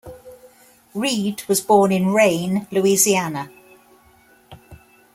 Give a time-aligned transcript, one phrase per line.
[0.95, 3.51] Reed was born in Rayne, Louisiana.